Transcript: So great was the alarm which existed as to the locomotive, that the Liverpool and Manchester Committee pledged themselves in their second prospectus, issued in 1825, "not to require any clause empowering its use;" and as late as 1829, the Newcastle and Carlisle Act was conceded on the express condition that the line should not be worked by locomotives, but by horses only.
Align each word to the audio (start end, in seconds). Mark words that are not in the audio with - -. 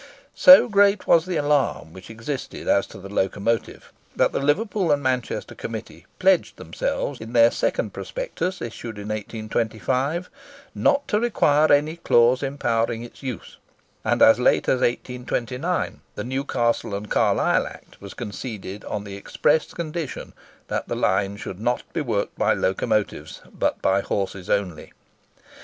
So 0.33 0.67
great 0.67 1.05
was 1.05 1.27
the 1.27 1.35
alarm 1.37 1.93
which 1.93 2.09
existed 2.09 2.67
as 2.67 2.87
to 2.87 2.97
the 2.97 3.07
locomotive, 3.07 3.93
that 4.15 4.31
the 4.31 4.39
Liverpool 4.39 4.91
and 4.91 5.03
Manchester 5.03 5.53
Committee 5.53 6.07
pledged 6.17 6.57
themselves 6.57 7.21
in 7.21 7.33
their 7.33 7.51
second 7.51 7.93
prospectus, 7.93 8.63
issued 8.63 8.97
in 8.97 9.09
1825, 9.09 10.27
"not 10.73 11.07
to 11.07 11.19
require 11.19 11.71
any 11.71 11.97
clause 11.97 12.41
empowering 12.41 13.03
its 13.03 13.21
use;" 13.21 13.57
and 14.03 14.23
as 14.23 14.39
late 14.39 14.67
as 14.67 14.81
1829, 14.81 16.01
the 16.15 16.23
Newcastle 16.23 16.95
and 16.95 17.11
Carlisle 17.11 17.67
Act 17.67 18.01
was 18.01 18.15
conceded 18.15 18.83
on 18.85 19.03
the 19.03 19.15
express 19.15 19.71
condition 19.71 20.33
that 20.67 20.87
the 20.87 20.95
line 20.95 21.37
should 21.37 21.59
not 21.59 21.83
be 21.93 22.01
worked 22.01 22.35
by 22.39 22.55
locomotives, 22.55 23.41
but 23.53 23.79
by 23.83 24.01
horses 24.01 24.49
only. 24.49 24.93